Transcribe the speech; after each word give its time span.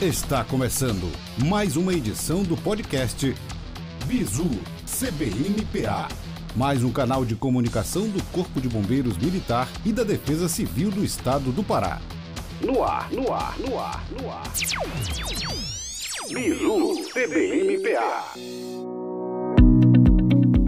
Está 0.00 0.44
começando 0.44 1.10
mais 1.46 1.74
uma 1.74 1.94
edição 1.94 2.42
do 2.42 2.54
podcast 2.54 3.34
Bizu 4.04 4.50
CBMPA, 4.84 6.08
mais 6.54 6.84
um 6.84 6.92
canal 6.92 7.24
de 7.24 7.34
comunicação 7.34 8.06
do 8.06 8.22
Corpo 8.24 8.60
de 8.60 8.68
Bombeiros 8.68 9.16
Militar 9.16 9.66
e 9.86 9.92
da 9.94 10.04
Defesa 10.04 10.50
Civil 10.50 10.90
do 10.90 11.02
Estado 11.02 11.50
do 11.50 11.64
Pará. 11.64 11.98
No 12.60 12.84
ar, 12.84 13.10
no 13.10 13.32
ar, 13.32 13.58
no 13.58 13.78
ar, 13.78 14.04
no 14.20 14.30
ar. 14.30 14.42
Bizu 16.28 17.02
CBMPA. 17.14 18.34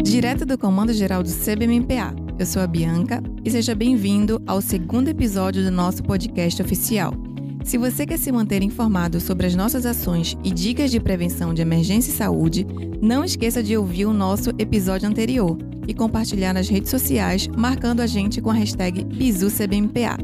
Direto 0.03 0.47
do 0.47 0.57
Comando 0.57 0.95
Geral 0.95 1.23
do 1.23 1.29
CBMPA, 1.29 2.17
eu 2.39 2.47
sou 2.47 2.63
a 2.63 2.67
Bianca 2.67 3.23
e 3.45 3.51
seja 3.51 3.75
bem-vindo 3.75 4.43
ao 4.47 4.63
segundo 4.63 5.09
episódio 5.09 5.63
do 5.63 5.71
nosso 5.71 6.03
podcast 6.03 6.63
oficial. 6.63 7.28
Se 7.69 7.77
você 7.77 8.07
quer 8.07 8.19
se 8.19 8.32
manter 8.32 8.62
informado 8.62 9.21
sobre 9.21 9.46
as 9.46 9.55
nossas 9.55 9.85
ações 9.85 10.35
e 10.43 10.50
dicas 10.50 10.90
de 10.90 10.99
prevenção 10.99 11.53
de 11.53 11.61
emergência 11.61 12.11
e 12.11 12.14
saúde, 12.14 12.67
não 12.99 13.22
esqueça 13.22 13.63
de 13.63 13.77
ouvir 13.77 14.07
o 14.07 14.13
nosso 14.14 14.49
episódio 14.58 15.07
anterior 15.07 15.58
e 15.86 15.93
compartilhar 15.93 16.54
nas 16.54 16.67
redes 16.67 16.91
sociais, 16.91 17.46
marcando 17.46 18.00
a 18.00 18.07
gente 18.07 18.41
com 18.41 18.49
a 18.49 18.54
hashtag 18.54 19.04
BizuCBMPA. 19.04 20.17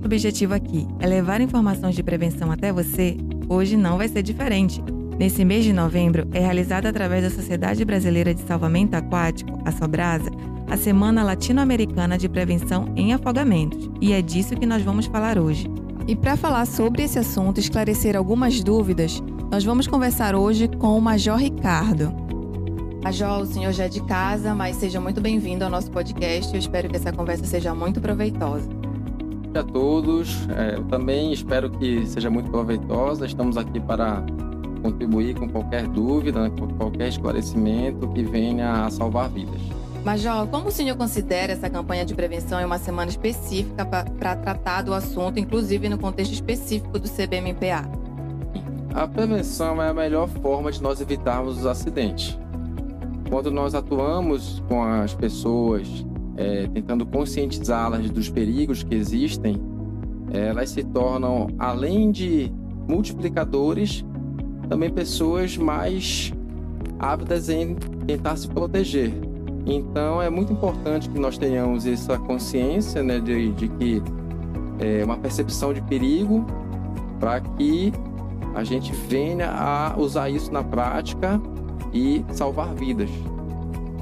O 0.00 0.06
objetivo 0.06 0.54
aqui 0.54 0.86
é 0.98 1.06
levar 1.06 1.42
informações 1.42 1.94
de 1.94 2.02
prevenção 2.02 2.50
até 2.50 2.72
você. 2.72 3.18
Hoje 3.50 3.76
não 3.76 3.98
vai 3.98 4.08
ser 4.08 4.22
diferente. 4.22 4.82
Nesse 5.18 5.44
mês 5.44 5.62
de 5.62 5.74
novembro, 5.74 6.26
é 6.32 6.40
realizada 6.40 6.88
através 6.88 7.22
da 7.22 7.28
Sociedade 7.28 7.84
Brasileira 7.84 8.32
de 8.32 8.40
Salvamento 8.40 8.96
Aquático, 8.96 9.60
a 9.62 9.72
Sobrasa, 9.72 10.30
a 10.70 10.76
Semana 10.78 11.22
Latino-Americana 11.22 12.16
de 12.16 12.30
Prevenção 12.30 12.94
em 12.96 13.12
Afogamentos, 13.12 13.90
e 14.00 14.14
é 14.14 14.22
disso 14.22 14.56
que 14.56 14.64
nós 14.64 14.82
vamos 14.82 15.04
falar 15.04 15.38
hoje. 15.38 15.68
E 16.08 16.14
para 16.14 16.36
falar 16.36 16.66
sobre 16.66 17.02
esse 17.02 17.18
assunto 17.18 17.58
e 17.58 17.60
esclarecer 17.60 18.16
algumas 18.16 18.62
dúvidas, 18.62 19.20
nós 19.50 19.64
vamos 19.64 19.88
conversar 19.88 20.36
hoje 20.36 20.68
com 20.68 20.96
o 20.96 21.00
Major 21.00 21.36
Ricardo. 21.36 22.14
Major, 23.02 23.40
o 23.40 23.46
senhor 23.46 23.72
já 23.72 23.86
é 23.86 23.88
de 23.88 24.00
casa, 24.04 24.54
mas 24.54 24.76
seja 24.76 25.00
muito 25.00 25.20
bem-vindo 25.20 25.64
ao 25.64 25.70
nosso 25.70 25.90
podcast. 25.90 26.52
Eu 26.52 26.60
espero 26.60 26.88
que 26.88 26.94
essa 26.94 27.12
conversa 27.12 27.44
seja 27.44 27.74
muito 27.74 28.00
proveitosa. 28.00 28.68
a 29.52 29.64
todos, 29.64 30.46
é, 30.56 30.76
eu 30.76 30.84
também 30.84 31.32
espero 31.32 31.70
que 31.70 32.06
seja 32.06 32.30
muito 32.30 32.50
proveitosa. 32.50 33.26
Estamos 33.26 33.56
aqui 33.56 33.80
para 33.80 34.24
contribuir 34.82 35.34
com 35.34 35.48
qualquer 35.48 35.88
dúvida, 35.88 36.50
com 36.50 36.68
qualquer 36.68 37.08
esclarecimento 37.08 38.06
que 38.08 38.22
venha 38.22 38.84
a 38.84 38.90
salvar 38.90 39.28
vidas. 39.28 39.60
Major, 40.06 40.46
como 40.46 40.68
o 40.68 40.70
senhor 40.70 40.96
considera 40.96 41.52
essa 41.52 41.68
campanha 41.68 42.04
de 42.04 42.14
prevenção 42.14 42.60
em 42.60 42.64
uma 42.64 42.78
semana 42.78 43.10
específica 43.10 43.84
para 43.84 44.36
tratar 44.36 44.82
do 44.82 44.94
assunto, 44.94 45.40
inclusive 45.40 45.88
no 45.88 45.98
contexto 45.98 46.32
específico 46.32 46.96
do 46.96 47.08
CBMPA? 47.08 47.90
A 48.94 49.08
prevenção 49.08 49.82
é 49.82 49.88
a 49.88 49.92
melhor 49.92 50.28
forma 50.28 50.70
de 50.70 50.80
nós 50.80 51.00
evitarmos 51.00 51.58
os 51.58 51.66
acidentes. 51.66 52.38
Quando 53.28 53.50
nós 53.50 53.74
atuamos 53.74 54.62
com 54.68 54.80
as 54.80 55.12
pessoas, 55.12 55.88
é, 56.36 56.68
tentando 56.68 57.04
conscientizá-las 57.04 58.08
dos 58.08 58.30
perigos 58.30 58.84
que 58.84 58.94
existem, 58.94 59.60
elas 60.32 60.70
se 60.70 60.84
tornam, 60.84 61.48
além 61.58 62.12
de 62.12 62.52
multiplicadores, 62.88 64.04
também 64.68 64.88
pessoas 64.88 65.56
mais 65.56 66.32
ávidas 66.96 67.48
em 67.48 67.74
tentar 68.06 68.36
se 68.36 68.46
proteger. 68.46 69.25
Então 69.66 70.22
é 70.22 70.30
muito 70.30 70.52
importante 70.52 71.10
que 71.10 71.18
nós 71.18 71.36
tenhamos 71.36 71.86
essa 71.86 72.16
consciência 72.16 73.02
né, 73.02 73.18
de, 73.18 73.50
de 73.52 73.68
que 73.68 74.02
é 74.78 75.04
uma 75.04 75.16
percepção 75.16 75.74
de 75.74 75.82
perigo 75.82 76.46
para 77.18 77.40
que 77.40 77.92
a 78.54 78.62
gente 78.62 78.92
venha 78.92 79.50
a 79.50 79.98
usar 79.98 80.30
isso 80.30 80.52
na 80.52 80.62
prática 80.62 81.40
e 81.92 82.24
salvar 82.32 82.72
vidas. 82.74 83.10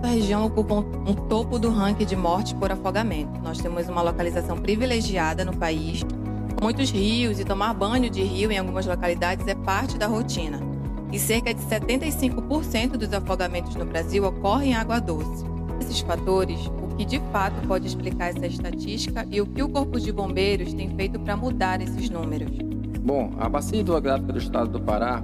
A 0.02 0.08
região 0.08 0.44
ocupa 0.44 0.74
um 0.74 1.14
topo 1.14 1.58
do 1.58 1.70
ranking 1.70 2.04
de 2.04 2.14
morte 2.14 2.54
por 2.56 2.70
afogamento. 2.70 3.40
Nós 3.42 3.58
temos 3.58 3.88
uma 3.88 4.02
localização 4.02 4.58
privilegiada 4.58 5.46
no 5.46 5.56
país, 5.56 6.04
muitos 6.60 6.90
rios 6.90 7.40
e 7.40 7.44
tomar 7.44 7.72
banho 7.72 8.10
de 8.10 8.22
rio 8.22 8.52
em 8.52 8.58
algumas 8.58 8.84
localidades 8.84 9.46
é 9.46 9.54
parte 9.54 9.96
da 9.96 10.06
rotina. 10.06 10.60
E 11.10 11.18
cerca 11.18 11.54
de 11.54 11.62
75% 11.62 12.98
dos 12.98 13.12
afogamentos 13.14 13.74
no 13.76 13.86
Brasil 13.86 14.24
ocorrem 14.24 14.72
em 14.72 14.74
água 14.74 15.00
doce 15.00 15.53
esses 15.84 16.00
fatores, 16.00 16.58
o 16.66 16.96
que 16.96 17.04
de 17.04 17.20
fato 17.30 17.54
pode 17.66 17.86
explicar 17.86 18.30
essa 18.30 18.46
estatística 18.46 19.26
e 19.30 19.40
o 19.40 19.46
que 19.46 19.62
o 19.62 19.68
Corpo 19.68 20.00
de 20.00 20.12
Bombeiros 20.12 20.72
tem 20.72 20.88
feito 20.96 21.18
para 21.20 21.36
mudar 21.36 21.80
esses 21.80 22.08
números? 22.08 22.50
Bom, 23.00 23.32
a 23.38 23.48
bacia 23.48 23.80
hidrográfica 23.80 24.32
do 24.32 24.38
estado 24.38 24.70
do 24.70 24.80
Pará, 24.80 25.22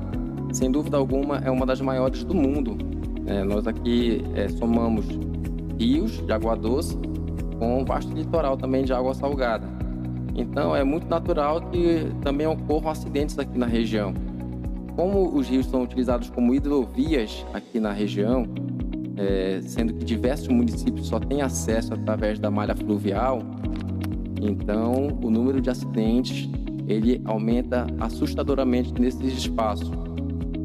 sem 0.53 0.71
dúvida 0.71 0.97
alguma, 0.97 1.39
é 1.39 1.51
uma 1.51 1.65
das 1.65 1.81
maiores 1.81 2.23
do 2.25 2.35
mundo. 2.35 2.77
É, 3.27 3.43
nós 3.43 3.67
aqui 3.67 4.23
é, 4.35 4.49
somamos 4.49 5.07
rios 5.79 6.25
de 6.25 6.33
água 6.33 6.55
doce 6.57 6.99
com 7.59 7.81
um 7.81 7.85
vasto 7.85 8.13
litoral 8.13 8.57
também 8.57 8.85
de 8.85 8.93
água 8.93 9.15
salgada. 9.15 9.67
Então 10.35 10.77
é 10.77 10.85
muito 10.85 11.09
natural 11.09 11.61
que 11.71 12.11
também 12.23 12.47
ocorram 12.47 12.91
acidentes 12.91 13.39
aqui 13.39 13.59
na 13.59 13.67
região. 13.67 14.13
Como 14.95 15.35
os 15.35 15.49
rios 15.49 15.67
são 15.67 15.83
utilizados 15.83 16.29
como 16.29 16.55
hidrovias 16.55 17.47
aqui 17.55 17.81
na 17.81 17.93
região, 17.93 18.47
é, 19.21 19.61
sendo 19.63 19.93
que 19.93 20.05
diversos 20.05 20.49
municípios 20.49 21.09
só 21.09 21.21
têm 21.21 21.43
acesso 21.43 21.93
através 21.93 22.39
da 22.39 22.51
malha 22.51 22.75
fluvial, 22.75 23.43
então 24.41 25.19
o 25.23 25.31
número 25.31 25.61
de 25.61 25.69
acidentes 25.69 26.49
ele 26.89 27.21
aumenta 27.27 27.87
assustadoramente 28.01 28.99
nesses 28.99 29.37
espaços. 29.37 29.91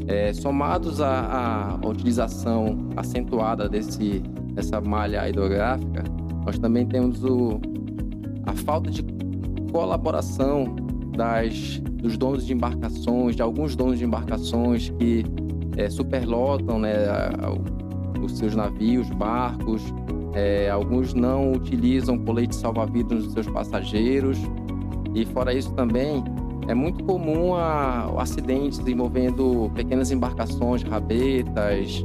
É, 0.08 0.32
somados 0.34 1.02
à, 1.02 1.80
à, 1.82 1.88
utilização 1.88 2.90
acentuada 2.96 3.68
desse, 3.68 4.20
dessa 4.54 4.80
malha 4.80 5.28
hidrográfica, 5.28 6.04
nós 6.46 6.58
também 6.60 6.86
temos 6.86 7.24
o, 7.24 7.60
a 8.46 8.54
falta 8.54 8.90
de 8.90 9.04
colaboração 9.72 10.76
das, 11.18 11.80
dos 11.80 12.18
donos 12.18 12.46
de 12.46 12.54
embarcações, 12.54 13.36
de 13.36 13.42
alguns 13.42 13.76
donos 13.76 13.98
de 13.98 14.06
embarcações 14.06 14.90
que 14.92 15.26
é, 15.76 15.90
superlotam 15.90 16.80
né, 16.80 16.94
os 18.22 18.38
seus 18.38 18.56
navios, 18.56 19.10
barcos. 19.12 19.82
É, 20.34 20.70
alguns 20.70 21.14
não 21.14 21.54
utilizam 21.54 22.18
colete 22.18 22.56
salva-vidas 22.56 23.24
nos 23.26 23.34
seus 23.34 23.48
passageiros. 23.48 24.38
E 25.14 25.26
fora 25.26 25.54
isso 25.54 25.72
também, 25.74 26.24
é 26.68 26.74
muito 26.74 27.04
comum 27.04 27.56
a, 27.56 28.12
acidentes 28.22 28.80
envolvendo 28.80 29.72
pequenas 29.76 30.12
embarcações, 30.12 30.84
rabetas, 30.84 32.04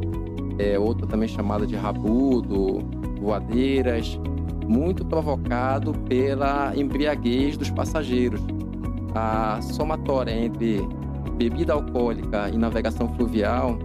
é, 0.58 0.78
outra 0.78 1.06
também 1.06 1.28
chamada 1.28 1.66
de 1.66 1.74
rabudo, 1.74 2.84
voadeiras, 3.20 4.18
muito 4.66 5.04
provocado 5.04 5.92
pela 6.08 6.76
embriaguez 6.76 7.56
dos 7.56 7.70
passageiros. 7.70 8.40
A 9.14 9.60
somatória 9.62 10.30
entre 10.30 10.80
bebida 11.36 11.72
alcoólica 11.72 12.50
e 12.50 12.56
navegação 12.56 13.08
fluvial 13.14 13.78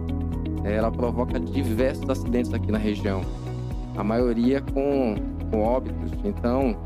ela 0.74 0.90
provoca 0.90 1.38
diversos 1.38 2.08
acidentes 2.08 2.52
aqui 2.52 2.70
na 2.72 2.78
região, 2.78 3.22
a 3.96 4.02
maioria 4.02 4.60
com, 4.60 5.14
com 5.50 5.62
óbitos. 5.62 6.12
Então, 6.24 6.76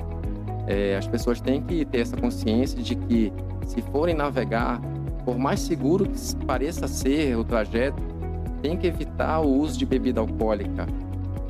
é, 0.66 0.96
as 0.96 1.06
pessoas 1.06 1.40
têm 1.40 1.62
que 1.62 1.84
ter 1.84 2.00
essa 2.00 2.16
consciência 2.16 2.80
de 2.82 2.94
que, 2.94 3.32
se 3.66 3.80
forem 3.82 4.14
navegar, 4.14 4.80
por 5.24 5.38
mais 5.38 5.60
seguro 5.60 6.06
que 6.06 6.36
pareça 6.46 6.86
ser 6.86 7.36
o 7.36 7.44
trajeto, 7.44 8.02
tem 8.62 8.76
que 8.76 8.86
evitar 8.86 9.40
o 9.40 9.48
uso 9.48 9.78
de 9.78 9.86
bebida 9.86 10.20
alcoólica. 10.20 10.86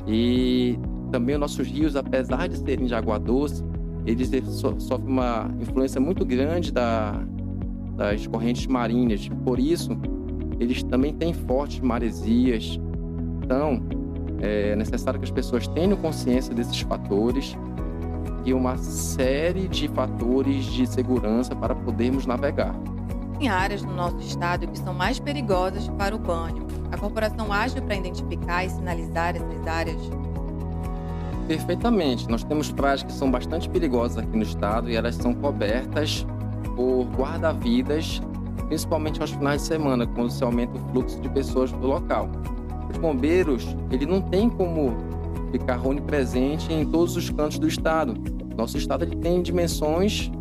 E 0.07 0.79
também 1.11 1.35
os 1.35 1.41
nossos 1.41 1.67
rios, 1.67 1.95
apesar 1.95 2.47
de 2.47 2.57
serem 2.57 2.85
de 2.85 2.95
água 2.95 3.19
doce, 3.19 3.63
eles 4.05 4.31
sofrem 4.79 5.07
uma 5.07 5.49
influência 5.59 5.99
muito 5.99 6.25
grande 6.25 6.71
da, 6.71 7.21
das 7.95 8.25
correntes 8.25 8.65
marinhas. 8.65 9.29
Por 9.43 9.59
isso, 9.59 9.95
eles 10.61 10.83
também 10.83 11.11
têm 11.11 11.33
fortes 11.33 11.79
maresias. 11.79 12.79
Então, 13.43 13.81
é 14.39 14.75
necessário 14.75 15.19
que 15.19 15.25
as 15.25 15.31
pessoas 15.31 15.67
tenham 15.67 15.97
consciência 15.97 16.53
desses 16.53 16.79
fatores 16.81 17.57
e 18.45 18.53
uma 18.53 18.77
série 18.77 19.67
de 19.67 19.87
fatores 19.87 20.65
de 20.65 20.85
segurança 20.85 21.55
para 21.55 21.73
podermos 21.73 22.27
navegar. 22.27 22.75
Tem 23.39 23.49
áreas 23.49 23.81
no 23.81 23.93
nosso 23.93 24.19
estado 24.19 24.67
que 24.67 24.77
são 24.77 24.93
mais 24.93 25.19
perigosas 25.19 25.87
para 25.89 26.15
o 26.15 26.19
banho. 26.19 26.67
A 26.91 26.97
corporação 26.97 27.51
age 27.51 27.81
para 27.81 27.95
identificar 27.95 28.63
e 28.63 28.69
sinalizar 28.69 29.35
essas 29.35 29.67
áreas? 29.67 30.01
Perfeitamente. 31.47 32.29
Nós 32.29 32.43
temos 32.43 32.71
praias 32.71 33.01
que 33.01 33.11
são 33.11 33.31
bastante 33.31 33.67
perigosas 33.67 34.19
aqui 34.19 34.37
no 34.37 34.43
estado 34.43 34.91
e 34.91 34.95
elas 34.95 35.15
são 35.15 35.33
cobertas 35.33 36.25
por 36.75 37.05
guarda-vidas 37.17 38.21
principalmente 38.71 39.19
aos 39.19 39.31
finais 39.31 39.63
de 39.63 39.67
semana, 39.67 40.07
quando 40.07 40.29
se 40.29 40.41
aumenta 40.41 40.77
o 40.77 40.91
fluxo 40.91 41.19
de 41.19 41.27
pessoas 41.27 41.73
do 41.73 41.87
local. 41.87 42.29
Os 42.89 42.97
bombeiros, 42.97 43.75
ele 43.91 44.05
não 44.05 44.21
tem 44.21 44.49
como 44.49 44.95
ficar 45.51 45.85
onipresente 45.85 46.71
em 46.71 46.85
todos 46.85 47.17
os 47.17 47.29
cantos 47.29 47.59
do 47.59 47.67
estado. 47.67 48.13
Nosso 48.55 48.77
estado 48.77 49.03
ele 49.03 49.17
tem 49.17 49.41
dimensões 49.41 50.31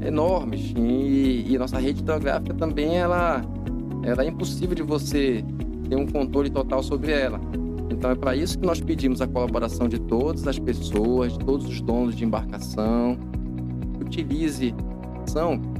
enormes 0.00 0.72
e, 0.76 1.44
e 1.48 1.58
nossa 1.58 1.76
rede 1.80 2.02
hidrográfica 2.02 2.54
também 2.54 2.98
ela, 2.98 3.44
ela 4.04 4.22
é 4.22 4.28
impossível 4.28 4.76
de 4.76 4.82
você 4.82 5.44
ter 5.88 5.96
um 5.96 6.06
controle 6.06 6.50
total 6.50 6.84
sobre 6.84 7.10
ela. 7.10 7.40
Então 7.90 8.12
é 8.12 8.14
para 8.14 8.36
isso 8.36 8.60
que 8.60 8.64
nós 8.64 8.80
pedimos 8.80 9.20
a 9.20 9.26
colaboração 9.26 9.88
de 9.88 9.98
todas 9.98 10.46
as 10.46 10.56
pessoas, 10.56 11.32
de 11.32 11.40
todos 11.40 11.66
os 11.66 11.80
donos 11.80 12.14
de 12.14 12.24
embarcação, 12.24 13.18
utilize 14.00 14.72
ação 15.24 15.71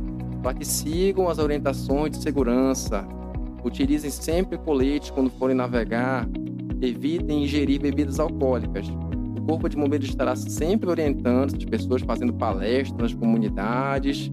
para 0.43 0.55
que 0.55 0.65
sigam 0.65 1.29
as 1.29 1.39
orientações 1.39 2.11
de 2.11 2.23
segurança, 2.23 3.07
utilizem 3.65 4.11
sempre 4.11 4.59
colete 4.59 5.13
quando 5.13 5.31
forem 5.31 5.57
navegar, 5.57 6.29
evitem 6.81 7.45
ingerir 7.45 7.81
bebidas 7.81 8.19
alcoólicas. 8.19 8.87
O 9.39 9.43
Corpo 9.43 9.69
de 9.69 9.77
Bombeiros 9.77 10.09
estará 10.09 10.35
sempre 10.37 10.89
orientando 10.89 11.57
as 11.57 11.65
pessoas, 11.65 12.03
fazendo 12.03 12.33
palestras 12.33 13.01
nas 13.01 13.15
comunidades, 13.15 14.31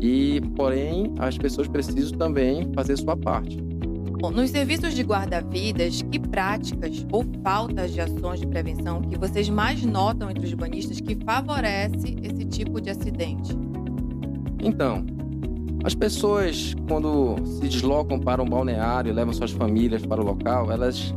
e 0.00 0.40
porém 0.56 1.14
as 1.18 1.36
pessoas 1.38 1.68
precisam 1.68 2.18
também 2.18 2.70
fazer 2.74 2.96
sua 2.96 3.16
parte. 3.16 3.56
Bom, 4.20 4.30
nos 4.30 4.50
serviços 4.50 4.94
de 4.94 5.02
guarda-vidas, 5.02 6.00
que 6.02 6.18
práticas 6.18 7.06
ou 7.12 7.24
faltas 7.42 7.92
de 7.92 8.00
ações 8.00 8.40
de 8.40 8.46
prevenção 8.46 9.02
que 9.02 9.18
vocês 9.18 9.48
mais 9.50 9.82
notam 9.84 10.30
entre 10.30 10.46
os 10.46 10.54
banhistas 10.54 11.00
que 11.00 11.14
favorece 11.24 12.16
esse 12.22 12.44
tipo 12.46 12.80
de 12.80 12.90
acidente? 12.90 13.54
Então, 14.62 15.04
as 15.84 15.94
pessoas, 15.94 16.74
quando 16.88 17.36
se 17.44 17.60
deslocam 17.60 18.18
para 18.18 18.42
um 18.42 18.48
balneário, 18.48 19.12
levam 19.12 19.34
suas 19.34 19.50
famílias 19.50 20.04
para 20.06 20.18
o 20.18 20.24
local, 20.24 20.72
elas, 20.72 21.14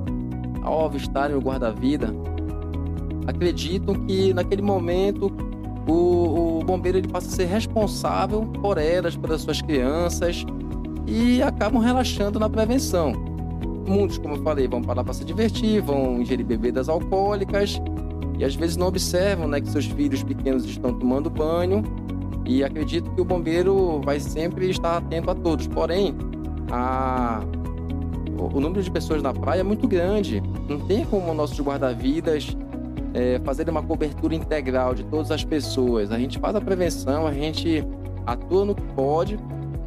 ao 0.62 0.86
avistarem 0.86 1.38
o 1.38 1.40
guarda-vida, 1.40 2.14
acreditam 3.26 3.96
que 4.06 4.34
naquele 4.34 4.62
momento 4.62 5.32
o, 5.88 6.60
o, 6.60 6.64
bombeiro 6.66 6.98
ele 6.98 7.08
passa 7.08 7.28
a 7.28 7.32
ser 7.32 7.46
responsável 7.46 8.42
por 8.62 8.78
elas, 8.78 9.16
pelas 9.16 9.42
suas 9.42 9.62
crianças 9.62 10.46
e 11.06 11.42
acabam 11.42 11.82
relaxando 11.82 12.38
na 12.38 12.50
prevenção. 12.50 13.14
Muitos, 13.88 14.18
como 14.18 14.36
eu 14.36 14.44
falei, 14.44 14.68
vão 14.68 14.82
para 14.82 14.96
lá 14.96 15.04
para 15.04 15.14
se 15.14 15.24
divertir, 15.24 15.82
vão 15.82 16.22
ingerir 16.22 16.46
bebidas 16.46 16.90
alcoólicas 16.90 17.82
e 18.38 18.44
às 18.44 18.54
vezes 18.54 18.76
não 18.76 18.88
observam 18.88 19.48
né, 19.48 19.62
que 19.62 19.70
seus 19.70 19.86
filhos 19.86 20.24
pequenos 20.24 20.66
estão 20.66 20.94
tomando 20.94 21.30
banho 21.30 21.84
e 22.48 22.64
acredito 22.64 23.12
que 23.12 23.20
o 23.20 23.26
bombeiro 23.26 24.02
vai 24.04 24.20
sempre 24.20 24.70
estar 24.70 24.98
atento 24.98 25.30
a 25.30 25.36
todos. 25.36 25.68
Porém, 25.68 26.16
a... 26.72 27.42
o 28.38 28.60
número 28.60 28.82
de 28.82 28.90
pessoas 28.90 29.22
na 29.22 29.34
praia 29.34 29.60
é 29.60 29.64
muito 29.64 29.86
grande. 29.88 30.42
Não 30.70 30.80
tem 30.80 31.06
como 31.06 31.34
nossos 31.34 31.60
guarda-vidas 31.60 32.56
é, 33.14 33.40
fazer 33.44 33.70
uma 33.70 33.84
cobertura 33.84 34.34
integral 34.34 34.96
de 34.96 35.04
todas 35.04 35.30
as 35.30 35.44
pessoas. 35.44 36.10
A 36.10 36.18
gente 36.18 36.40
faz 36.40 36.56
a 36.56 36.62
prevenção, 36.62 37.28
a 37.28 37.34
gente 37.34 37.84
atua 38.26 38.64
no 38.64 38.74
que 38.74 38.84
pode, 38.94 39.38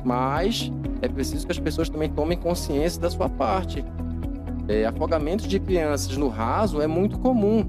mas 0.04 0.70
é 1.00 1.08
preciso 1.08 1.46
que 1.46 1.52
as 1.52 1.58
pessoas 1.58 1.88
também 1.88 2.10
tomem 2.10 2.36
consciência 2.36 3.00
da 3.00 3.08
sua 3.08 3.28
parte. 3.28 3.82
É, 4.68 4.84
afogamento 4.84 5.48
de 5.48 5.58
crianças 5.58 6.14
no 6.16 6.28
raso 6.28 6.82
é 6.82 6.86
muito 6.86 7.18
comum, 7.18 7.64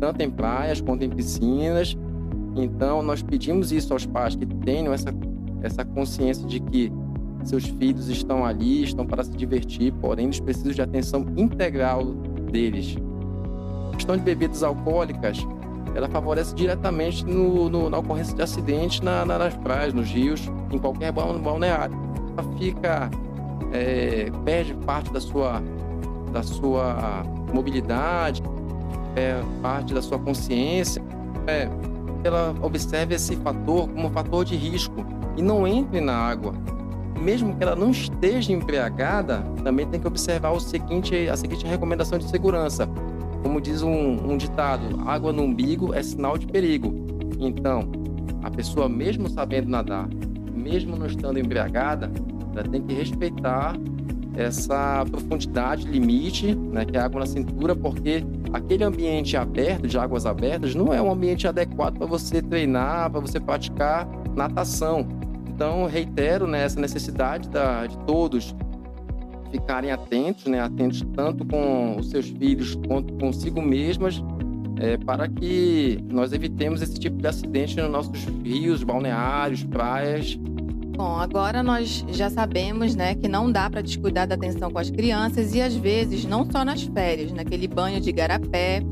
tanto 0.00 0.22
em 0.22 0.30
praias 0.30 0.80
quanto 0.80 1.04
em 1.04 1.10
piscinas. 1.10 1.94
Então, 2.56 3.02
nós 3.02 3.22
pedimos 3.22 3.72
isso 3.72 3.92
aos 3.92 4.06
pais 4.06 4.34
que 4.34 4.46
tenham 4.46 4.92
essa, 4.92 5.14
essa 5.62 5.84
consciência 5.84 6.46
de 6.46 6.60
que 6.60 6.92
seus 7.44 7.64
filhos 7.64 8.08
estão 8.08 8.44
ali, 8.44 8.82
estão 8.82 9.06
para 9.06 9.24
se 9.24 9.30
divertir, 9.30 9.92
porém, 9.94 10.26
eles 10.26 10.40
precisam 10.40 10.72
de 10.72 10.82
atenção 10.82 11.26
integral 11.36 12.04
deles. 12.50 12.96
A 13.92 13.96
questão 13.96 14.16
de 14.16 14.22
bebidas 14.22 14.62
alcoólicas, 14.62 15.38
ela 15.94 16.08
favorece 16.08 16.54
diretamente 16.54 17.24
no, 17.24 17.68
no, 17.68 17.90
na 17.90 17.98
ocorrência 17.98 18.34
de 18.34 18.42
acidentes 18.42 19.00
na, 19.00 19.24
na, 19.24 19.38
nas 19.38 19.56
praias, 19.56 19.92
nos 19.92 20.08
rios, 20.08 20.50
em 20.70 20.78
qualquer 20.78 21.12
balneário. 21.12 21.96
Ela 22.36 22.58
fica, 22.58 23.10
é, 23.72 24.30
perde 24.44 24.74
parte 24.86 25.12
da 25.12 25.20
sua, 25.20 25.62
da 26.32 26.42
sua 26.42 27.24
mobilidade, 27.52 28.42
é, 29.16 29.40
parte 29.62 29.94
da 29.94 30.02
sua 30.02 30.18
consciência. 30.18 31.02
É, 31.46 31.68
ela 32.26 32.54
observe 32.62 33.14
esse 33.14 33.36
fator 33.36 33.88
como 33.88 34.08
um 34.08 34.10
fator 34.10 34.44
de 34.44 34.56
risco 34.56 35.04
e 35.36 35.42
não 35.42 35.66
entre 35.66 36.00
na 36.00 36.14
água. 36.14 36.54
Mesmo 37.20 37.54
que 37.54 37.62
ela 37.62 37.76
não 37.76 37.90
esteja 37.90 38.52
embriagada, 38.52 39.42
também 39.62 39.86
tem 39.86 40.00
que 40.00 40.06
observar 40.06 40.50
o 40.50 40.60
seguinte, 40.60 41.28
a 41.28 41.36
seguinte 41.36 41.66
recomendação 41.66 42.18
de 42.18 42.24
segurança. 42.24 42.88
Como 43.42 43.60
diz 43.60 43.82
um, 43.82 44.32
um 44.32 44.36
ditado, 44.36 45.00
água 45.06 45.32
no 45.32 45.42
umbigo 45.42 45.94
é 45.94 46.02
sinal 46.02 46.38
de 46.38 46.46
perigo. 46.46 46.94
Então, 47.38 47.90
a 48.42 48.50
pessoa 48.50 48.88
mesmo 48.88 49.28
sabendo 49.28 49.68
nadar, 49.68 50.08
mesmo 50.54 50.96
não 50.96 51.06
estando 51.06 51.38
embriagada, 51.38 52.10
ela 52.54 52.68
tem 52.68 52.82
que 52.82 52.94
respeitar 52.94 53.76
essa 54.36 55.04
profundidade 55.10 55.86
limite, 55.86 56.54
né, 56.54 56.84
que 56.84 56.96
é 56.96 57.00
a 57.00 57.04
água 57.04 57.20
na 57.20 57.26
cintura, 57.26 57.74
porque 57.74 58.24
aquele 58.52 58.84
ambiente 58.84 59.36
aberto, 59.36 59.86
de 59.86 59.98
águas 59.98 60.26
abertas, 60.26 60.74
não 60.74 60.92
é 60.92 61.00
um 61.00 61.10
ambiente 61.10 61.46
adequado 61.46 61.98
para 61.98 62.06
você 62.06 62.42
treinar, 62.42 63.10
para 63.10 63.20
você 63.20 63.38
praticar 63.38 64.08
natação. 64.34 65.06
Então, 65.48 65.86
reitero 65.86 66.46
né, 66.46 66.64
essa 66.64 66.80
necessidade 66.80 67.48
da, 67.48 67.86
de 67.86 67.96
todos 67.98 68.54
ficarem 69.50 69.90
atentos, 69.90 70.46
né, 70.46 70.60
atentos 70.60 71.04
tanto 71.14 71.44
com 71.44 71.96
os 71.98 72.10
seus 72.10 72.26
filhos 72.26 72.76
quanto 72.86 73.12
consigo 73.14 73.60
mesmas, 73.60 74.22
é, 74.78 74.96
para 74.96 75.28
que 75.28 76.02
nós 76.08 76.32
evitemos 76.32 76.80
esse 76.80 76.98
tipo 76.98 77.18
de 77.18 77.26
acidente 77.26 77.76
nos 77.76 77.90
nossos 77.90 78.24
rios, 78.42 78.82
balneários, 78.82 79.62
praias 79.64 80.38
Bom, 80.96 81.16
agora 81.16 81.62
nós 81.62 82.04
já 82.08 82.28
sabemos, 82.28 82.94
né, 82.94 83.14
que 83.14 83.28
não 83.28 83.50
dá 83.50 83.70
para 83.70 83.80
descuidar 83.80 84.26
da 84.26 84.34
atenção 84.34 84.70
com 84.70 84.78
as 84.78 84.90
crianças 84.90 85.54
e 85.54 85.60
às 85.60 85.74
vezes 85.74 86.24
não 86.24 86.44
só 86.50 86.64
nas 86.64 86.82
férias, 86.82 87.32
naquele 87.32 87.66
banho 87.66 88.00
de 88.00 88.12
garapé 88.12 88.82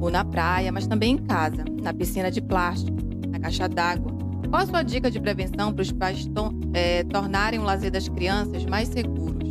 ou 0.00 0.10
na 0.10 0.24
praia, 0.24 0.72
mas 0.72 0.86
também 0.86 1.14
em 1.14 1.18
casa, 1.18 1.64
na 1.82 1.92
piscina 1.92 2.30
de 2.30 2.40
plástico, 2.40 2.96
na 3.28 3.38
caixa 3.38 3.68
d'água. 3.68 4.16
Qual 4.48 4.62
a 4.62 4.66
sua 4.66 4.82
dica 4.82 5.10
de 5.10 5.20
prevenção 5.20 5.72
para 5.72 5.82
os 5.82 5.92
pais 5.92 6.26
é, 6.72 7.04
tornarem 7.04 7.60
o 7.60 7.64
lazer 7.64 7.90
das 7.90 8.08
crianças 8.08 8.64
mais 8.64 8.88
seguros? 8.88 9.50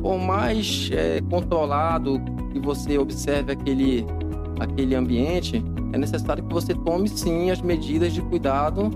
Por 0.00 0.18
mais 0.18 0.90
é, 0.92 1.22
controlado 1.22 2.20
que 2.52 2.58
você 2.58 2.98
observe 2.98 3.52
aquele, 3.52 4.04
aquele 4.58 4.94
ambiente, 4.94 5.64
é 5.92 5.98
necessário 5.98 6.44
que 6.44 6.52
você 6.52 6.74
tome 6.74 7.08
sim 7.08 7.50
as 7.50 7.62
medidas 7.62 8.12
de 8.12 8.20
cuidado 8.20 8.90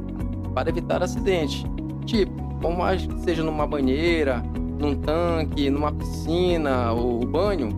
para 0.55 0.69
evitar 0.69 1.03
acidente. 1.03 1.65
Tipo, 2.05 2.33
como 2.61 2.83
seja 3.25 3.43
numa 3.43 3.67
banheira, 3.67 4.43
num 4.79 4.95
tanque, 4.95 5.71
numa 5.71 5.93
piscina 5.93 6.93
ou 6.93 7.25
banho, 7.27 7.69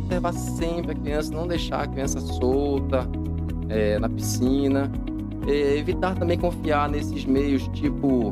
observar 0.00 0.32
sempre 0.32 0.92
a 0.92 0.94
criança, 0.94 1.32
não 1.32 1.46
deixar 1.46 1.82
a 1.82 1.86
criança 1.86 2.20
solta 2.20 3.08
é, 3.68 3.98
na 3.98 4.08
piscina. 4.08 4.90
É, 5.46 5.76
evitar 5.76 6.14
também 6.14 6.38
confiar 6.38 6.88
nesses 6.88 7.24
meios 7.24 7.66
tipo 7.68 8.30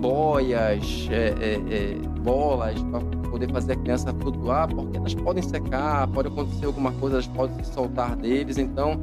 boias, 0.00 1.08
é, 1.10 1.34
é, 1.40 1.54
é 1.54 1.94
bolas, 2.20 2.80
para 2.82 3.00
poder 3.30 3.50
fazer 3.50 3.72
a 3.72 3.76
criança 3.76 4.14
flutuar, 4.20 4.68
porque 4.68 4.96
elas 4.96 5.14
podem 5.14 5.42
secar, 5.42 6.06
pode 6.08 6.28
acontecer 6.28 6.66
alguma 6.66 6.92
coisa, 6.92 7.16
elas 7.16 7.26
podem 7.26 7.64
se 7.64 7.72
soltar 7.72 8.14
deles. 8.16 8.58
Então, 8.58 9.00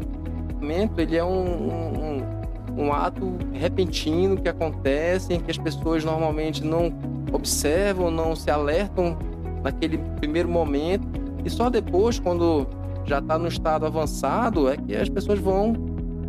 o 0.52 0.56
momento 0.56 1.00
ele 1.00 1.18
é 1.18 1.24
um 1.24 1.94
um 2.14 2.43
ato 2.92 3.34
repentino 3.54 4.36
que 4.38 4.50
acontece, 4.50 5.34
em 5.34 5.40
que 5.40 5.52
as 5.52 5.58
pessoas 5.58 6.04
normalmente 6.04 6.64
não 6.64 6.92
observam, 7.32 8.10
não 8.10 8.36
se 8.36 8.50
alertam 8.50 9.18
naquele 9.64 9.98
primeiro 10.20 10.50
momento, 10.50 11.08
e 11.46 11.50
só 11.50 11.70
depois, 11.70 12.20
quando 12.20 12.68
já 13.06 13.20
está 13.20 13.38
no 13.38 13.48
estado 13.48 13.86
avançado, 13.86 14.70
é 14.70 14.78
que 14.78 14.96
as 14.96 15.10
pessoas 15.10 15.40
vão 15.40 15.74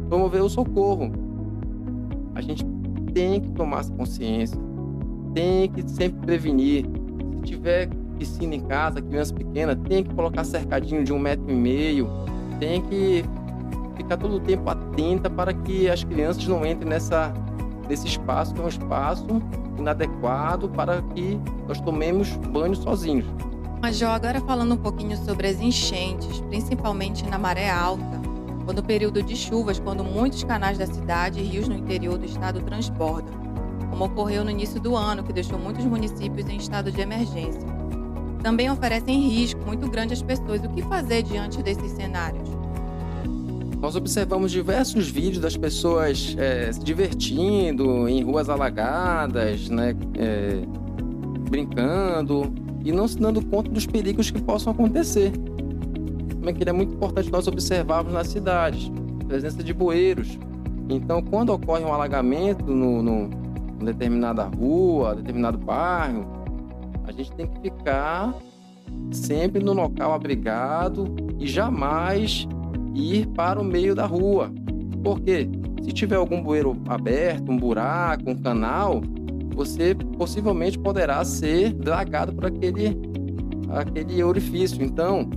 promover 0.09 0.43
o 0.43 0.49
socorro. 0.49 1.11
A 2.35 2.41
gente 2.41 2.65
tem 3.13 3.41
que 3.41 3.49
tomar 3.51 3.81
essa 3.81 3.93
consciência, 3.93 4.59
tem 5.35 5.69
que 5.69 5.89
sempre 5.89 6.27
prevenir. 6.27 6.85
Se 7.41 7.53
tiver 7.53 7.89
piscina 8.19 8.55
em 8.55 8.61
casa, 8.61 9.01
criança 9.01 9.35
pequena, 9.35 9.77
tem 9.77 10.03
que 10.03 10.15
colocar 10.15 10.45
cercadinho 10.45 11.05
de 11.05 11.13
um 11.13 11.19
metro 11.19 11.49
e 11.49 11.55
meio, 11.55 12.09
tem 12.59 12.83
que 12.83 13.25
ficar 13.97 14.17
todo 14.17 14.37
o 14.37 14.41
tempo 14.41 14.69
atenta 14.69 15.29
para 15.31 15.53
que 15.53 15.89
as 15.89 16.05
crianças 16.05 16.47
não 16.47 16.65
entrem 16.65 16.89
nessa, 16.89 17.33
nesse 17.89 18.07
espaço, 18.07 18.55
que 18.55 18.61
é 18.61 18.65
um 18.65 18.69
espaço 18.69 19.27
inadequado 19.79 20.69
para 20.69 21.03
que 21.15 21.41
nós 21.67 21.81
tomemos 21.81 22.37
banho 22.37 22.75
sozinhos. 22.75 23.27
Major, 23.81 24.11
agora 24.11 24.41
falando 24.41 24.75
um 24.75 24.79
pouquinho 24.79 25.17
sobre 25.17 25.47
as 25.47 25.61
enchentes, 25.61 26.41
principalmente 26.49 27.29
na 27.29 27.39
maré 27.39 27.71
alta, 27.71 28.23
ou 28.67 28.73
no 28.73 28.83
período 28.83 29.23
de 29.23 29.37
chuvas, 29.37 29.79
quando 29.79 30.03
muitos 30.03 30.43
canais 30.43 30.79
da 30.79 30.87
cidade 30.87 31.41
e 31.41 31.43
rios 31.43 31.69
no 31.69 31.75
interior 31.75 32.17
do 32.17 32.25
estado 32.25 32.63
transbordam, 32.63 33.35
como 33.91 34.07
ocorreu 34.07 34.43
no 34.43 34.51
início 34.51 34.81
do 34.81 34.97
ano, 34.97 35.23
que 35.23 35.33
deixou 35.33 35.59
muitos 35.59 35.85
municípios 35.85 36.49
em 36.49 36.57
estado 36.57 36.91
de 36.91 37.01
emergência. 37.01 37.75
Também 38.43 38.71
oferecem 38.71 39.29
risco 39.29 39.61
muito 39.65 39.89
grande 39.89 40.13
às 40.13 40.23
pessoas. 40.23 40.63
O 40.63 40.69
que 40.69 40.83
fazer 40.83 41.23
diante 41.23 41.63
desses 41.63 41.93
cenários? 41.93 42.49
Nós 43.85 43.97
observamos 43.97 44.51
diversos 44.51 45.11
vídeos 45.11 45.41
das 45.41 45.59
pessoas 45.59 46.35
é, 46.39 46.73
se 46.73 46.83
divertindo 46.83 48.09
em 48.09 48.23
ruas 48.23 48.49
alagadas, 48.49 49.69
né, 49.69 49.95
é, 50.17 50.63
brincando 51.51 52.51
e 52.83 52.91
não 52.91 53.07
se 53.07 53.19
dando 53.19 53.45
conta 53.45 53.69
dos 53.69 53.85
perigos 53.85 54.31
que 54.31 54.41
possam 54.41 54.73
acontecer. 54.73 55.33
Também 56.31 56.55
que 56.55 56.67
é 56.67 56.73
muito 56.73 56.95
importante 56.95 57.31
nós 57.31 57.47
observarmos 57.47 58.15
nas 58.15 58.29
cidades, 58.29 58.91
a 59.21 59.25
presença 59.27 59.63
de 59.63 59.75
bueiros. 59.75 60.39
Então, 60.89 61.21
quando 61.21 61.51
ocorre 61.51 61.85
um 61.85 61.93
alagamento 61.93 62.65
no, 62.65 63.03
no, 63.03 63.29
em 63.83 63.85
determinada 63.85 64.45
rua, 64.45 65.15
determinado 65.15 65.59
bairro, 65.59 66.25
a 67.07 67.13
gente 67.13 67.31
tem 67.33 67.47
que 67.47 67.61
ficar 67.61 68.35
sempre 69.13 69.63
no 69.63 69.75
local 69.75 70.15
abrigado 70.15 71.05
e 71.39 71.47
jamais 71.47 72.49
ir 72.95 73.27
para 73.29 73.61
o 73.61 73.65
meio 73.65 73.95
da 73.95 74.07
rua. 74.07 74.53
Por 75.03 75.21
quê? 75.21 75.49
Se 75.83 75.93
tiver 75.93 76.17
algum 76.17 76.43
bueiro 76.43 76.77
aberto, 76.89 77.51
um 77.51 77.57
buraco, 77.59 78.31
um 78.31 78.37
canal, 78.37 79.03
você 79.55 79.95
possivelmente 79.95 80.79
poderá 80.79 81.23
ser 81.25 81.73
dragado 81.75 82.33
por 82.33 82.47
aquele, 82.47 82.97
aquele 83.71 84.23
orifício. 84.23 84.83
Então, 84.83 85.29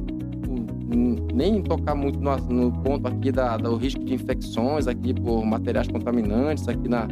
nem 1.34 1.62
tocar 1.62 1.96
muito 1.96 2.20
no, 2.20 2.36
no 2.38 2.72
ponto 2.82 3.08
aqui 3.08 3.32
da, 3.32 3.58
do 3.58 3.76
risco 3.76 4.04
de 4.04 4.14
infecções 4.14 4.88
aqui 4.88 5.14
por 5.14 5.46
materiais 5.46 5.88
contaminantes 5.88 6.68
aqui 6.68 6.88
na, 6.88 7.08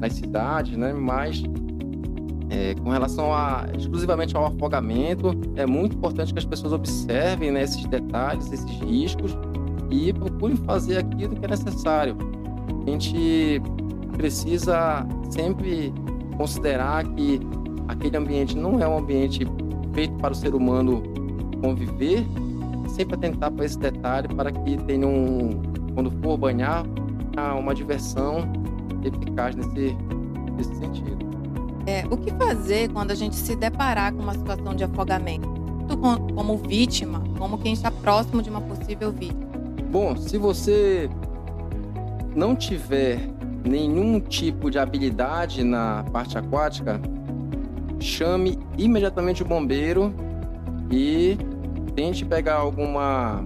nas 0.00 0.14
cidades, 0.14 0.76
né? 0.76 0.92
Mas 0.92 1.42
é, 2.50 2.74
com 2.74 2.90
relação 2.90 3.32
a 3.32 3.66
exclusivamente 3.76 4.36
ao 4.36 4.46
afogamento, 4.46 5.32
é 5.54 5.66
muito 5.66 5.96
importante 5.96 6.32
que 6.32 6.38
as 6.38 6.44
pessoas 6.44 6.72
observem 6.72 7.50
né, 7.50 7.62
esses 7.62 7.84
detalhes, 7.86 8.50
esses 8.50 8.70
riscos 8.80 9.36
e 9.90 10.12
procurem 10.12 10.56
fazer 10.56 10.98
aquilo 10.98 11.36
que 11.36 11.44
é 11.44 11.48
necessário. 11.48 12.16
A 12.86 12.90
gente 12.90 13.62
precisa 14.16 15.06
sempre 15.30 15.92
considerar 16.36 17.04
que 17.04 17.40
aquele 17.86 18.16
ambiente 18.16 18.56
não 18.56 18.80
é 18.80 18.88
um 18.88 18.98
ambiente 18.98 19.46
feito 19.94 20.14
para 20.14 20.32
o 20.32 20.34
ser 20.34 20.54
humano 20.54 21.02
conviver, 21.60 22.24
sempre 22.88 23.14
atentar 23.14 23.50
para 23.50 23.64
esse 23.64 23.78
detalhe 23.78 24.28
para 24.28 24.52
que 24.52 24.76
tenha 24.84 25.06
um, 25.06 25.62
quando 25.94 26.10
for 26.22 26.36
banhar, 26.36 26.84
uma 27.58 27.74
diversão 27.74 28.50
eficaz 29.04 29.54
nesse, 29.54 29.96
nesse 30.56 30.74
sentido. 30.74 31.18
É, 31.86 32.04
o 32.10 32.16
que 32.16 32.32
fazer 32.32 32.90
quando 32.90 33.12
a 33.12 33.14
gente 33.14 33.36
se 33.36 33.54
deparar 33.54 34.12
com 34.12 34.22
uma 34.22 34.34
situação 34.34 34.74
de 34.74 34.84
afogamento? 34.84 35.48
Como 36.34 36.58
vítima, 36.58 37.22
como 37.38 37.56
quem 37.56 37.72
está 37.72 37.90
próximo 37.90 38.42
de 38.42 38.50
uma 38.50 38.60
possível 38.60 39.10
vítima? 39.10 39.47
Bom, 39.90 40.16
se 40.16 40.36
você 40.36 41.08
não 42.36 42.54
tiver 42.54 43.20
nenhum 43.64 44.20
tipo 44.20 44.70
de 44.70 44.78
habilidade 44.78 45.64
na 45.64 46.04
parte 46.12 46.36
aquática, 46.36 47.00
chame 47.98 48.58
imediatamente 48.76 49.42
o 49.42 49.46
bombeiro 49.46 50.12
e 50.90 51.38
tente 51.94 52.24
pegar 52.24 52.56
alguma 52.56 53.42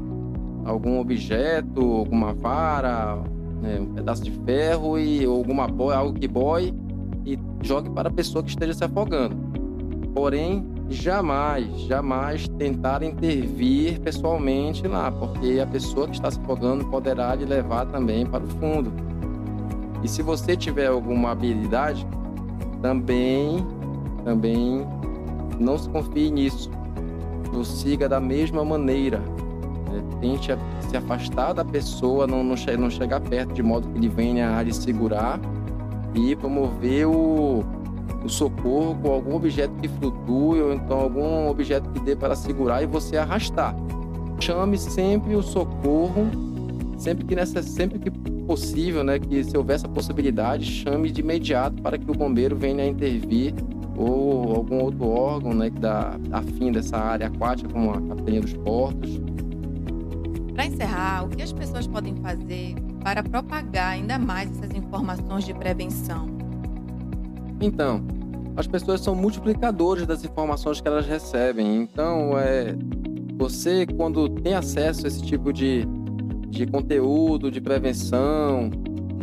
algum 0.65 1.01
objeto, 1.01 1.81
alguma 1.81 2.33
vara, 2.33 3.17
né, 3.61 3.81
um 3.81 3.95
pedaço 3.95 4.23
de 4.23 4.31
ferro 4.31 4.99
e 4.99 5.25
alguma 5.25 5.67
boia, 5.67 5.97
algo 5.97 6.19
que 6.19 6.29
boie 6.29 6.75
e 7.25 7.39
jogue 7.63 7.91
para 7.91 8.09
a 8.09 8.13
pessoa 8.13 8.43
que 8.43 8.51
esteja 8.51 8.75
se 8.75 8.85
afogando. 8.85 9.37
Porém, 10.15 10.67
jamais, 10.93 11.67
jamais 11.83 12.47
tentar 12.59 13.03
intervir 13.03 14.01
pessoalmente 14.01 14.87
lá, 14.87 15.11
porque 15.11 15.61
a 15.61 15.67
pessoa 15.67 16.07
que 16.07 16.15
está 16.15 16.31
se 16.31 16.39
afogando 16.39 16.85
poderá 16.87 17.35
lhe 17.35 17.45
levar 17.45 17.87
também 17.87 18.27
para 18.27 18.45
o 18.45 18.49
fundo. 18.49 18.93
E 20.03 20.09
se 20.09 20.23
você 20.23 20.57
tiver 20.57 20.89
alguma 20.89 21.31
habilidade, 21.31 22.07
também, 22.81 23.65
também 24.25 24.87
não 25.59 25.79
se 25.79 25.89
confie 25.89 26.31
nisso. 26.31 26.71
Prossiga 27.51 28.09
da 28.09 28.19
mesma 28.19 28.65
maneira. 28.65 29.19
Né? 29.19 30.03
Tente 30.21 30.49
se 30.89 30.97
afastar 30.97 31.53
da 31.53 31.65
pessoa, 31.65 32.27
não, 32.27 32.43
não, 32.43 32.57
não 32.79 32.91
chegar 32.91 33.21
perto 33.21 33.53
de 33.53 33.63
modo 33.63 33.89
que 33.89 33.99
ele 33.99 34.09
venha 34.09 34.57
a 34.57 34.63
lhe 34.63 34.73
segurar 34.73 35.39
e 36.15 36.35
promover 36.35 37.07
o, 37.07 37.65
o 38.25 38.29
socorro 38.29 38.97
com 39.03 39.11
algum 39.11 39.37
objeto 39.37 39.75
que 39.81 39.89
flutue 39.89 40.61
ou 40.61 40.73
então 40.73 41.01
algum 41.01 41.49
objeto 41.49 41.89
que 41.91 42.01
dê 42.01 42.15
para 42.15 42.35
segurar 42.35 42.83
e 42.83 42.87
você 42.87 43.17
arrastar. 43.17 43.75
Chame 44.41 44.79
sempre 44.79 45.35
o 45.35 45.43
socorro, 45.43 46.27
sempre 46.97 47.25
que, 47.25 47.35
nessa, 47.35 47.63
sempre 47.63 47.99
que 47.99 48.11
possível, 48.47 49.05
né, 49.05 49.19
que 49.19 49.43
se 49.45 49.57
houver 49.57 49.77
essa 49.77 49.89
possibilidade, 49.89 50.65
chame 50.65 51.11
de 51.11 51.21
imediato 51.21 51.81
para 51.83 51.97
que 51.97 52.11
o 52.11 52.15
bombeiro 52.15 52.57
venha 52.57 52.87
intervir 52.87 53.55
ou 53.97 54.57
algum 54.57 54.83
outro 54.83 55.09
órgão 55.09 55.55
né, 55.55 55.71
que 55.71 55.79
dá 55.79 56.19
afim 56.33 56.73
dessa 56.73 56.97
área 56.97 57.27
aquática, 57.29 57.69
como 57.69 57.91
a 57.91 58.01
capitania 58.01 58.41
dos 58.41 58.55
portos. 58.55 59.21
Para 60.55 60.67
encerrar, 60.67 61.25
o 61.25 61.29
que 61.29 61.43
as 61.43 61.53
pessoas 61.53 61.87
podem 61.87 62.15
fazer 62.17 62.75
para 63.03 63.23
propagar 63.23 63.93
ainda 63.93 64.19
mais 64.19 64.51
essas 64.51 64.75
informações 64.77 65.45
de 65.45 65.55
prevenção? 65.55 66.32
Então, 67.63 68.05
as 68.57 68.67
pessoas 68.67 69.01
são 69.01 69.15
multiplicadores 69.15 70.07
das 70.07 70.25
informações 70.25 70.81
que 70.81 70.89
elas 70.89 71.07
recebem. 71.07 71.77
Então, 71.77 72.37
é, 72.37 72.77
você, 73.39 73.87
quando 73.87 74.29
tem 74.29 74.55
acesso 74.55 75.07
a 75.07 75.09
esse 75.09 75.23
tipo 75.23 75.53
de, 75.53 75.87
de 76.49 76.67
conteúdo 76.67 77.51
de 77.51 77.61
prevenção, 77.61 78.71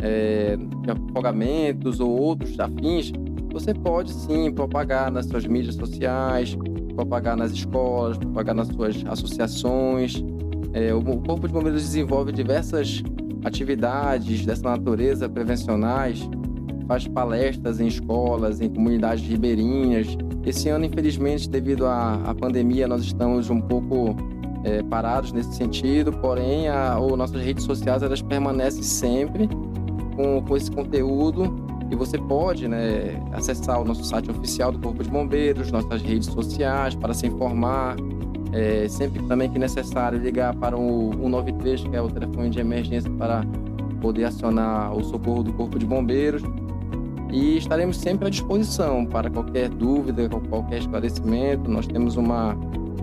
é, 0.02 0.56
de 0.56 0.90
afogamentos 0.90 2.00
ou 2.00 2.10
outros 2.10 2.58
afins, 2.58 3.12
você 3.52 3.74
pode 3.74 4.12
sim 4.12 4.50
propagar 4.50 5.10
nas 5.10 5.26
suas 5.26 5.44
mídias 5.44 5.74
sociais, 5.74 6.56
propagar 6.94 7.36
nas 7.36 7.52
escolas, 7.52 8.16
propagar 8.16 8.54
nas 8.54 8.68
suas 8.68 9.04
associações. 9.06 10.24
É, 10.72 10.94
o 10.94 11.02
Corpo 11.02 11.46
de 11.46 11.52
Bombeiros 11.52 11.82
desenvolve 11.82 12.32
diversas 12.32 13.02
atividades 13.44 14.44
dessa 14.44 14.62
natureza 14.62 15.28
prevencionais, 15.28 16.28
faz 16.90 17.06
palestras 17.06 17.78
em 17.78 17.86
escolas, 17.86 18.60
em 18.60 18.68
comunidades 18.68 19.24
ribeirinhas. 19.24 20.08
Esse 20.44 20.68
ano, 20.70 20.84
infelizmente, 20.84 21.48
devido 21.48 21.86
à, 21.86 22.14
à 22.14 22.34
pandemia, 22.34 22.88
nós 22.88 23.02
estamos 23.02 23.48
um 23.48 23.60
pouco 23.60 24.16
é, 24.64 24.82
parados 24.82 25.32
nesse 25.32 25.54
sentido, 25.54 26.12
porém, 26.12 26.66
a, 26.66 26.98
ou 26.98 27.16
nossas 27.16 27.40
redes 27.40 27.62
sociais 27.62 28.02
elas 28.02 28.20
permanecem 28.20 28.82
sempre 28.82 29.48
com, 30.16 30.42
com 30.42 30.56
esse 30.56 30.68
conteúdo 30.68 31.64
e 31.92 31.94
você 31.94 32.18
pode 32.18 32.66
né, 32.66 33.22
acessar 33.32 33.80
o 33.80 33.84
nosso 33.84 34.02
site 34.02 34.28
oficial 34.28 34.72
do 34.72 34.80
Corpo 34.80 35.04
de 35.04 35.10
Bombeiros, 35.10 35.70
nossas 35.70 36.02
redes 36.02 36.26
sociais 36.26 36.96
para 36.96 37.14
se 37.14 37.28
informar, 37.28 37.94
é, 38.52 38.88
sempre 38.88 39.22
também 39.28 39.48
que 39.48 39.60
necessário 39.60 40.18
ligar 40.18 40.56
para 40.56 40.76
o 40.76 41.12
193, 41.12 41.84
que 41.84 41.94
é 41.94 42.02
o 42.02 42.10
telefone 42.10 42.50
de 42.50 42.58
emergência 42.58 43.08
para 43.12 43.44
poder 44.00 44.24
acionar 44.24 44.92
o 44.92 45.04
socorro 45.04 45.44
do 45.44 45.52
Corpo 45.52 45.78
de 45.78 45.86
Bombeiros. 45.86 46.42
E 47.32 47.56
estaremos 47.56 47.96
sempre 47.96 48.26
à 48.26 48.30
disposição 48.30 49.06
para 49.06 49.30
qualquer 49.30 49.68
dúvida, 49.68 50.28
qualquer 50.28 50.78
esclarecimento. 50.78 51.70
Nós 51.70 51.86
temos 51.86 52.16
uma, 52.16 52.54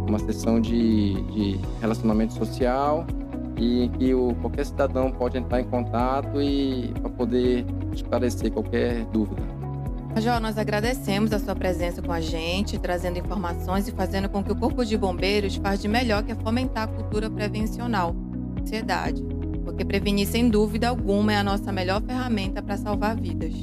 uma 0.07 0.19
sessão 0.19 0.59
de, 0.59 1.13
de 1.31 1.59
relacionamento 1.79 2.33
social 2.33 3.05
e 3.57 3.89
que 3.97 4.13
o, 4.13 4.35
qualquer 4.41 4.65
cidadão 4.65 5.11
pode 5.11 5.37
entrar 5.37 5.61
em 5.61 5.63
contato 5.63 6.41
e 6.41 6.93
para 7.01 7.09
poder 7.09 7.65
esclarecer 7.93 8.51
qualquer 8.51 9.05
dúvida. 9.05 9.41
Major, 10.13 10.39
nós 10.39 10.57
agradecemos 10.57 11.31
a 11.31 11.39
sua 11.39 11.55
presença 11.55 12.01
com 12.01 12.11
a 12.11 12.19
gente, 12.19 12.79
trazendo 12.79 13.19
informações 13.19 13.87
e 13.87 13.91
fazendo 13.91 14.27
com 14.27 14.43
que 14.43 14.51
o 14.51 14.55
Corpo 14.55 14.83
de 14.83 14.97
Bombeiros 14.97 15.55
faça 15.57 15.77
de 15.77 15.87
melhor 15.87 16.23
que 16.23 16.31
é 16.31 16.35
fomentar 16.35 16.85
a 16.85 16.87
cultura 16.87 17.29
prevencional 17.29 18.15
na 18.55 18.61
sociedade. 18.61 19.23
Porque 19.63 19.85
prevenir, 19.85 20.27
sem 20.27 20.49
dúvida 20.49 20.89
alguma, 20.89 21.33
é 21.33 21.37
a 21.37 21.43
nossa 21.43 21.71
melhor 21.71 22.01
ferramenta 22.01 22.63
para 22.63 22.77
salvar 22.77 23.15
vidas. 23.15 23.53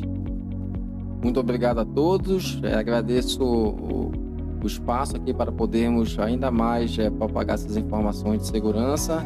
Muito 1.24 1.40
obrigado 1.40 1.78
a 1.78 1.86
todos. 1.86 2.60
É, 2.62 2.74
agradeço 2.74 3.42
o, 3.42 4.12
o, 4.62 4.66
espaço 4.66 5.16
aqui 5.16 5.32
para 5.32 5.50
podermos 5.50 6.18
ainda 6.18 6.50
mais 6.50 6.98
é, 6.98 7.08
propagar 7.08 7.54
essas 7.54 7.78
informações 7.78 8.42
de 8.42 8.48
segurança. 8.48 9.24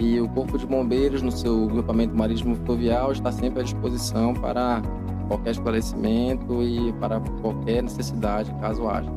E 0.00 0.18
o 0.20 0.28
Corpo 0.28 0.58
de 0.58 0.66
Bombeiros, 0.66 1.22
no 1.22 1.30
seu 1.30 1.68
grupamento 1.68 2.16
Marismo 2.16 2.56
Fluvial, 2.66 3.12
está 3.12 3.30
sempre 3.30 3.60
à 3.60 3.62
disposição 3.62 4.34
para 4.34 4.82
qualquer 5.28 5.52
esclarecimento 5.52 6.64
e 6.64 6.92
para 6.94 7.20
qualquer 7.40 7.82
necessidade, 7.84 8.52
caso 8.60 8.88
haja. 8.88 9.10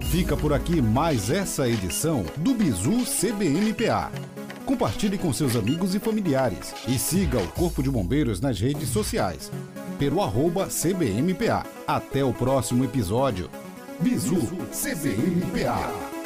Fica 0.00 0.36
por 0.36 0.54
aqui 0.54 0.80
mais 0.80 1.28
essa 1.28 1.68
edição 1.68 2.24
do 2.38 2.54
Bizu 2.54 3.04
CBMPA. 3.04 4.10
Compartilhe 4.68 5.16
com 5.16 5.32
seus 5.32 5.56
amigos 5.56 5.94
e 5.94 5.98
familiares 5.98 6.74
e 6.86 6.98
siga 6.98 7.38
o 7.38 7.48
Corpo 7.52 7.82
de 7.82 7.90
Bombeiros 7.90 8.38
nas 8.38 8.60
redes 8.60 8.90
sociais, 8.90 9.50
pelo 9.98 10.22
arroba 10.22 10.66
CBMPA. 10.66 11.64
Até 11.86 12.22
o 12.22 12.34
próximo 12.34 12.84
episódio. 12.84 13.48
Bizu 13.98 14.36
CBMPA. 14.70 16.17